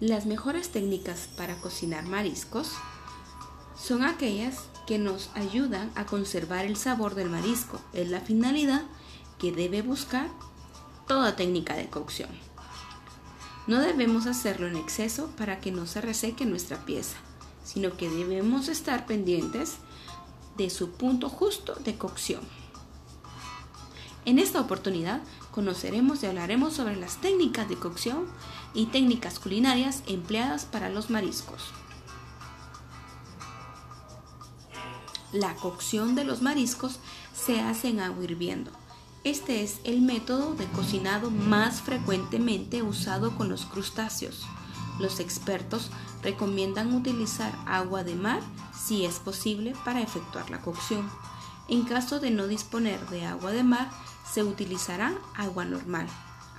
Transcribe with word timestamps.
Las 0.00 0.26
mejores 0.26 0.70
técnicas 0.70 1.28
para 1.36 1.54
cocinar 1.60 2.04
mariscos 2.06 2.72
son 3.80 4.02
aquellas 4.02 4.64
que 4.88 4.98
nos 4.98 5.30
ayudan 5.34 5.92
a 5.94 6.04
conservar 6.04 6.64
el 6.64 6.76
sabor 6.76 7.14
del 7.14 7.30
marisco. 7.30 7.80
Es 7.92 8.10
la 8.10 8.20
finalidad 8.20 8.82
que 9.38 9.52
debe 9.52 9.82
buscar 9.82 10.28
toda 11.06 11.36
técnica 11.36 11.76
de 11.76 11.88
cocción. 11.88 12.30
No 13.68 13.78
debemos 13.78 14.26
hacerlo 14.26 14.66
en 14.66 14.76
exceso 14.76 15.30
para 15.36 15.60
que 15.60 15.70
no 15.70 15.86
se 15.86 16.00
reseque 16.00 16.44
nuestra 16.44 16.84
pieza, 16.84 17.16
sino 17.64 17.96
que 17.96 18.10
debemos 18.10 18.66
estar 18.68 19.06
pendientes 19.06 19.76
de 20.56 20.70
su 20.70 20.90
punto 20.90 21.28
justo 21.28 21.74
de 21.76 21.96
cocción. 21.96 22.42
En 24.26 24.38
esta 24.38 24.60
oportunidad 24.60 25.20
conoceremos 25.50 26.22
y 26.22 26.26
hablaremos 26.26 26.72
sobre 26.72 26.96
las 26.96 27.18
técnicas 27.18 27.68
de 27.68 27.76
cocción 27.76 28.26
y 28.72 28.86
técnicas 28.86 29.38
culinarias 29.38 30.02
empleadas 30.06 30.64
para 30.64 30.88
los 30.88 31.10
mariscos. 31.10 31.72
La 35.32 35.54
cocción 35.56 36.14
de 36.14 36.24
los 36.24 36.42
mariscos 36.42 37.00
se 37.34 37.60
hace 37.60 37.88
en 37.88 38.00
agua 38.00 38.24
hirviendo. 38.24 38.70
Este 39.24 39.62
es 39.62 39.80
el 39.84 40.00
método 40.00 40.54
de 40.54 40.66
cocinado 40.66 41.30
más 41.30 41.82
frecuentemente 41.82 42.82
usado 42.82 43.36
con 43.36 43.48
los 43.48 43.66
crustáceos. 43.66 44.46
Los 44.98 45.18
expertos 45.18 45.90
recomiendan 46.22 46.94
utilizar 46.94 47.52
agua 47.66 48.04
de 48.04 48.14
mar 48.14 48.40
si 48.74 49.04
es 49.04 49.16
posible 49.16 49.74
para 49.84 50.02
efectuar 50.02 50.50
la 50.50 50.60
cocción. 50.60 51.10
En 51.68 51.82
caso 51.82 52.20
de 52.20 52.30
no 52.30 52.46
disponer 52.46 53.00
de 53.08 53.24
agua 53.24 53.50
de 53.50 53.64
mar, 53.64 53.90
se 54.30 54.42
utilizará 54.42 55.14
agua 55.34 55.64
normal, 55.64 56.06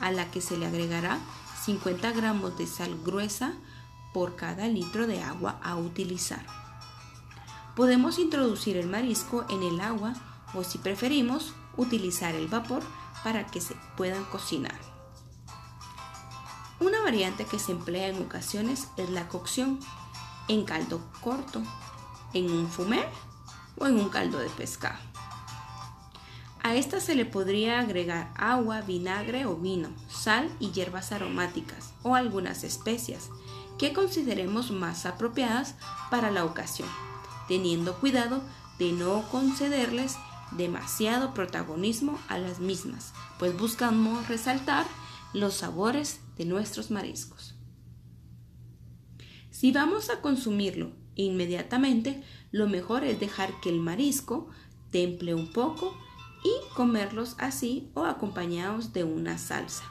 a 0.00 0.10
la 0.10 0.30
que 0.30 0.40
se 0.40 0.56
le 0.56 0.66
agregará 0.66 1.18
50 1.64 2.12
gramos 2.12 2.58
de 2.58 2.66
sal 2.66 2.96
gruesa 3.04 3.54
por 4.12 4.36
cada 4.36 4.68
litro 4.68 5.06
de 5.06 5.22
agua 5.22 5.58
a 5.62 5.76
utilizar. 5.76 6.44
Podemos 7.74 8.18
introducir 8.18 8.76
el 8.76 8.88
marisco 8.88 9.44
en 9.48 9.62
el 9.62 9.80
agua 9.80 10.14
o 10.54 10.62
si 10.62 10.78
preferimos 10.78 11.54
utilizar 11.76 12.34
el 12.34 12.46
vapor 12.46 12.82
para 13.24 13.46
que 13.46 13.60
se 13.60 13.74
puedan 13.96 14.24
cocinar. 14.24 14.78
Una 16.80 17.00
variante 17.00 17.46
que 17.46 17.58
se 17.58 17.72
emplea 17.72 18.08
en 18.08 18.22
ocasiones 18.22 18.88
es 18.96 19.10
la 19.10 19.28
cocción 19.28 19.80
en 20.48 20.64
caldo 20.64 21.00
corto, 21.20 21.62
en 22.34 22.50
un 22.50 22.68
fumé 22.68 23.04
o 23.78 23.86
en 23.86 23.98
un 23.98 24.08
caldo 24.10 24.38
de 24.38 24.50
pescado. 24.50 25.13
A 26.64 26.76
esta 26.76 26.98
se 26.98 27.14
le 27.14 27.26
podría 27.26 27.78
agregar 27.78 28.32
agua, 28.36 28.80
vinagre 28.80 29.44
o 29.44 29.54
vino, 29.54 29.90
sal 30.08 30.50
y 30.60 30.70
hierbas 30.70 31.12
aromáticas 31.12 31.92
o 32.02 32.14
algunas 32.14 32.64
especias 32.64 33.28
que 33.78 33.92
consideremos 33.92 34.70
más 34.70 35.04
apropiadas 35.04 35.74
para 36.10 36.30
la 36.30 36.46
ocasión, 36.46 36.88
teniendo 37.48 38.00
cuidado 38.00 38.42
de 38.78 38.92
no 38.92 39.28
concederles 39.30 40.16
demasiado 40.52 41.34
protagonismo 41.34 42.18
a 42.28 42.38
las 42.38 42.60
mismas, 42.60 43.12
pues 43.38 43.54
buscamos 43.58 44.26
resaltar 44.28 44.86
los 45.34 45.52
sabores 45.52 46.20
de 46.38 46.46
nuestros 46.46 46.90
mariscos. 46.90 47.56
Si 49.50 49.70
vamos 49.70 50.08
a 50.08 50.22
consumirlo 50.22 50.92
inmediatamente, 51.14 52.24
lo 52.52 52.68
mejor 52.68 53.04
es 53.04 53.20
dejar 53.20 53.60
que 53.60 53.68
el 53.68 53.80
marisco 53.80 54.48
temple 54.90 55.34
un 55.34 55.52
poco 55.52 55.94
y 56.44 56.52
comerlos 56.74 57.34
así 57.38 57.90
o 57.94 58.04
acompañados 58.04 58.92
de 58.92 59.02
una 59.02 59.38
salsa. 59.38 59.84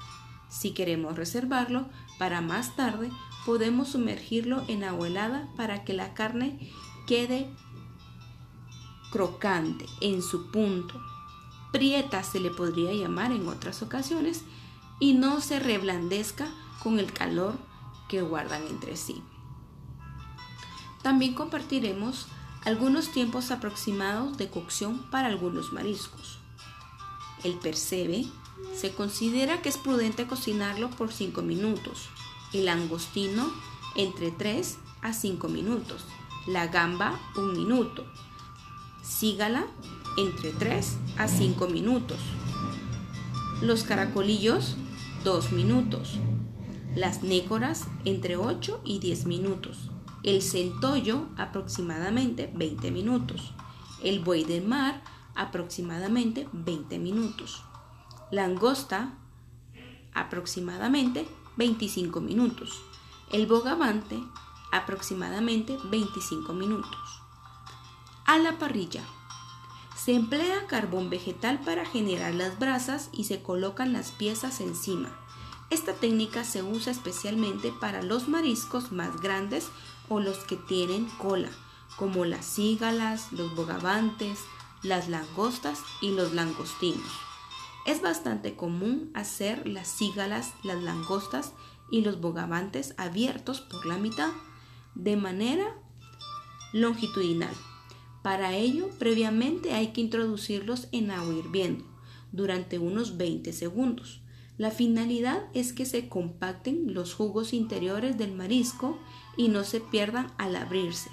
Si 0.50 0.72
queremos 0.72 1.18
reservarlo 1.18 1.90
para 2.20 2.40
más 2.40 2.76
tarde, 2.76 3.10
podemos 3.46 3.90
sumergirlo 3.90 4.64
en 4.70 4.84
agua 4.84 5.08
helada 5.08 5.50
para 5.58 5.84
que 5.84 5.94
la 5.94 6.14
carne 6.14 6.72
quede 7.08 7.50
crocante 9.12 9.86
en 10.00 10.22
su 10.22 10.52
punto. 10.52 11.02
Prieta 11.72 12.24
se 12.24 12.40
le 12.40 12.52
podría 12.52 12.94
llamar 12.94 13.32
en 13.32 13.48
otras 13.48 13.82
ocasiones 13.82 14.44
y 15.00 15.14
no 15.14 15.42
se 15.42 15.60
reblandezca 15.60 16.48
con 16.84 17.00
el 17.00 17.12
calor 17.12 17.58
que 18.08 18.22
guardan 18.22 18.66
entre 18.68 18.96
sí. 18.96 19.24
También 21.02 21.34
compartiremos 21.34 22.28
algunos 22.64 23.12
tiempos 23.12 23.52
aproximados 23.52 24.38
de 24.38 24.50
cocción 24.50 25.10
para 25.10 25.28
algunos 25.28 25.74
mariscos. 25.74 26.43
El 27.44 27.56
percebe 27.56 28.26
se 28.76 28.94
considera 28.94 29.62
que 29.62 29.70
es 29.70 29.78
prudente 29.78 30.28
cocinarlo 30.28 30.90
por 30.90 31.12
5 31.12 31.42
minutos. 31.42 32.10
El 32.54 32.66
langostino 32.66 33.52
entre 33.96 34.32
3 34.32 34.78
a 35.02 35.14
5 35.14 35.48
minutos. 35.50 36.06
La 36.48 36.68
gamba 36.68 37.20
1 37.36 37.54
minuto. 37.54 38.06
Sígala 39.04 39.66
entre 40.18 40.52
3 40.52 40.98
a 41.18 41.28
5 41.28 41.68
minutos. 41.68 42.20
Los 43.62 43.84
caracolillos 43.84 44.76
2 45.24 45.52
minutos. 45.52 46.20
Las 46.96 47.24
nécoras 47.24 47.88
entre 48.06 48.38
8 48.38 48.82
y 48.86 49.00
10 49.00 49.26
minutos. 49.26 49.90
El 50.24 50.42
centollo 50.42 51.28
aproximadamente 51.38 52.52
20 52.54 52.92
minutos. 52.92 53.54
El 54.02 54.20
buey 54.20 54.44
de 54.44 54.62
mar 54.62 55.04
aproximadamente 55.36 56.48
20 56.52 57.00
minutos. 57.00 57.64
Langosta, 58.32 59.14
aproximadamente 60.14 61.28
25 61.58 62.22
minutos. 62.22 62.82
El 63.32 63.48
bogavante, 63.48 64.22
aproximadamente 64.72 65.78
25 65.86 66.54
minutos. 66.54 67.22
A 68.26 68.38
la 68.38 68.58
parrilla. 68.58 69.04
Se 69.96 70.14
emplea 70.14 70.68
carbón 70.68 71.10
vegetal 71.10 71.60
para 71.62 71.86
generar 71.86 72.34
las 72.34 72.60
brasas 72.60 73.10
y 73.14 73.26
se 73.26 73.42
colocan 73.42 73.94
las 73.94 74.12
piezas 74.12 74.60
encima. 74.60 75.10
Esta 75.70 75.94
técnica 75.94 76.44
se 76.44 76.62
usa 76.62 76.92
especialmente 76.92 77.72
para 77.72 78.04
los 78.04 78.28
mariscos 78.28 78.92
más 78.92 79.22
grandes 79.22 79.70
o 80.10 80.20
los 80.20 80.40
que 80.40 80.58
tienen 80.58 81.06
cola, 81.18 81.50
como 81.96 82.26
las 82.26 82.46
cígalas, 82.46 83.32
los 83.32 83.56
bogavantes, 83.56 84.40
las 84.84 85.08
langostas 85.10 85.80
y 86.02 86.12
los 86.12 86.34
langostinos. 86.34 87.12
Es 87.86 88.02
bastante 88.02 88.56
común 88.56 89.12
hacer 89.14 89.68
las 89.68 89.88
cígalas, 89.88 90.54
las 90.64 90.82
langostas 90.82 91.54
y 91.92 92.02
los 92.02 92.22
bogavantes 92.22 92.94
abiertos 92.98 93.62
por 93.62 93.86
la 93.86 93.98
mitad 93.98 94.32
de 94.96 95.18
manera 95.18 95.66
longitudinal. 96.72 97.54
Para 98.22 98.56
ello, 98.56 98.90
previamente 99.00 99.74
hay 99.74 99.88
que 99.88 100.02
introducirlos 100.02 100.88
en 100.92 101.12
agua 101.12 101.34
hirviendo 101.34 101.86
durante 102.32 102.80
unos 102.80 103.18
20 103.18 103.52
segundos. 103.52 104.22
La 104.58 104.72
finalidad 104.72 105.44
es 105.54 105.74
que 105.74 105.86
se 105.86 106.08
compacten 106.08 106.94
los 106.94 107.14
jugos 107.14 107.54
interiores 107.54 108.18
del 108.18 108.34
marisco 108.34 108.98
y 109.36 109.50
no 109.50 109.64
se 109.64 109.82
pierdan 109.82 110.32
al 110.38 110.56
abrirse. 110.56 111.10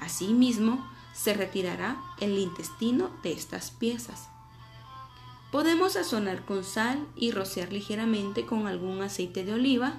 Asimismo, 0.00 0.84
se 1.12 1.34
retirará 1.34 2.00
el 2.20 2.38
intestino 2.38 3.10
de 3.22 3.32
estas 3.32 3.70
piezas. 3.70 4.28
Podemos 5.50 5.94
sazonar 5.94 6.44
con 6.44 6.62
sal 6.62 7.06
y 7.16 7.30
rociar 7.30 7.72
ligeramente 7.72 8.44
con 8.44 8.66
algún 8.66 9.02
aceite 9.02 9.44
de 9.44 9.54
oliva, 9.54 9.94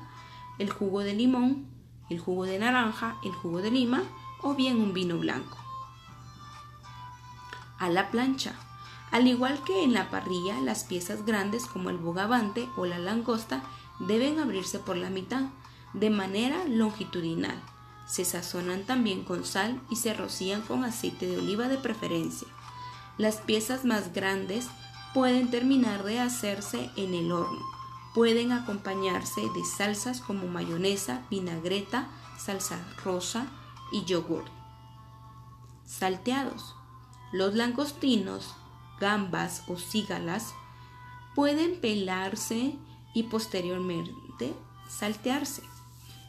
el 0.59 0.69
jugo 0.69 1.01
de 1.01 1.13
limón, 1.13 1.67
el 2.09 2.19
jugo 2.19 2.45
de 2.45 2.59
naranja, 2.59 3.17
el 3.23 3.31
jugo 3.31 3.61
de 3.61 3.71
lima 3.71 4.03
o 4.41 4.53
bien 4.53 4.79
un 4.79 4.93
vino 4.93 5.17
blanco. 5.17 5.57
A 7.79 7.89
la 7.89 8.11
plancha. 8.11 8.53
Al 9.11 9.27
igual 9.27 9.63
que 9.63 9.83
en 9.83 9.93
la 9.93 10.11
parrilla, 10.11 10.59
las 10.61 10.83
piezas 10.83 11.25
grandes 11.25 11.65
como 11.65 11.89
el 11.89 11.97
bogavante 11.97 12.69
o 12.77 12.85
la 12.85 12.99
langosta 12.99 13.63
deben 13.99 14.39
abrirse 14.39 14.77
por 14.77 14.97
la 14.97 15.09
mitad, 15.09 15.45
de 15.93 16.11
manera 16.11 16.63
longitudinal 16.65 17.59
se 18.09 18.25
sazonan 18.25 18.83
también 18.85 19.23
con 19.23 19.45
sal 19.45 19.79
y 19.89 19.95
se 19.95 20.15
rocían 20.15 20.61
con 20.61 20.83
aceite 20.83 21.27
de 21.27 21.37
oliva 21.37 21.67
de 21.67 21.77
preferencia. 21.77 22.47
Las 23.17 23.37
piezas 23.37 23.85
más 23.85 24.13
grandes 24.13 24.67
pueden 25.13 25.51
terminar 25.51 26.03
de 26.03 26.19
hacerse 26.19 26.89
en 26.95 27.13
el 27.13 27.31
horno. 27.31 27.63
Pueden 28.15 28.51
acompañarse 28.51 29.41
de 29.41 29.63
salsas 29.63 30.21
como 30.21 30.47
mayonesa, 30.47 31.21
vinagreta, 31.29 32.07
salsa 32.39 32.79
rosa 33.03 33.45
y 33.91 34.03
yogur. 34.05 34.45
Salteados. 35.85 36.75
Los 37.31 37.53
langostinos, 37.53 38.55
gambas 38.99 39.63
o 39.67 39.77
cígalas 39.77 40.55
pueden 41.35 41.79
pelarse 41.79 42.75
y 43.13 43.23
posteriormente 43.23 44.55
saltearse 44.87 45.61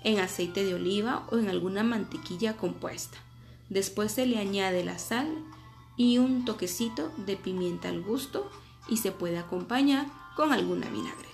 en 0.05 0.19
aceite 0.19 0.65
de 0.65 0.75
oliva 0.75 1.27
o 1.31 1.39
en 1.39 1.49
alguna 1.49 1.83
mantequilla 1.83 2.57
compuesta. 2.57 3.19
Después 3.69 4.13
se 4.13 4.27
le 4.27 4.39
añade 4.39 4.85
la 4.85 4.99
sal 4.99 5.29
y 5.97 6.19
un 6.19 6.45
toquecito 6.45 7.13
de 7.19 7.37
pimienta 7.37 7.89
al 7.89 8.03
gusto 8.03 8.51
y 8.89 8.97
se 8.97 9.13
puede 9.13 9.39
acompañar 9.39 10.07
con 10.37 10.53
alguna 10.53 10.89
vinagreta. 10.89 11.29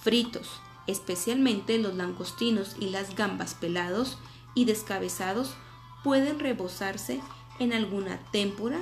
Fritos. 0.00 0.48
especialmente 0.88 1.78
los 1.78 1.94
langostinos 1.94 2.74
y 2.80 2.90
las 2.90 3.14
gambas 3.14 3.54
pelados 3.54 4.18
y 4.54 4.64
descabezados, 4.64 5.54
pueden 6.02 6.40
rebozarse 6.40 7.20
en 7.60 7.72
alguna 7.72 8.18
témpora 8.32 8.80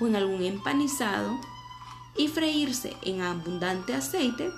o 0.00 0.06
en 0.08 0.16
algún 0.16 0.42
empanizado 0.42 1.38
y 2.16 2.28
freírse 2.28 2.96
en 3.02 3.22
abundante 3.22 3.94
aceite 3.94 4.50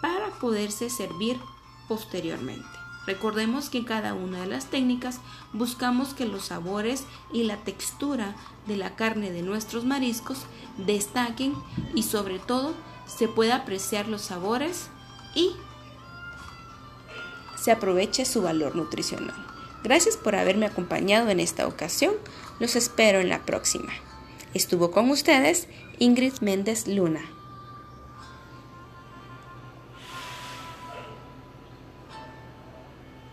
para 0.00 0.30
poderse 0.38 0.90
servir 0.90 1.38
posteriormente. 1.90 2.68
Recordemos 3.04 3.68
que 3.68 3.78
en 3.78 3.84
cada 3.84 4.14
una 4.14 4.42
de 4.42 4.46
las 4.46 4.66
técnicas 4.66 5.18
buscamos 5.52 6.14
que 6.14 6.24
los 6.24 6.44
sabores 6.44 7.02
y 7.32 7.42
la 7.42 7.56
textura 7.56 8.36
de 8.68 8.76
la 8.76 8.94
carne 8.94 9.32
de 9.32 9.42
nuestros 9.42 9.84
mariscos 9.84 10.38
destaquen 10.78 11.52
y 11.96 12.04
sobre 12.04 12.38
todo 12.38 12.74
se 13.06 13.26
pueda 13.26 13.56
apreciar 13.56 14.06
los 14.06 14.22
sabores 14.22 14.88
y 15.34 15.50
se 17.60 17.72
aproveche 17.72 18.24
su 18.24 18.40
valor 18.40 18.76
nutricional. 18.76 19.34
Gracias 19.82 20.16
por 20.16 20.36
haberme 20.36 20.66
acompañado 20.66 21.28
en 21.30 21.40
esta 21.40 21.66
ocasión. 21.66 22.14
Los 22.60 22.76
espero 22.76 23.18
en 23.18 23.30
la 23.30 23.44
próxima. 23.44 23.92
Estuvo 24.54 24.92
con 24.92 25.10
ustedes 25.10 25.66
Ingrid 25.98 26.34
Méndez 26.40 26.86
Luna. 26.86 27.39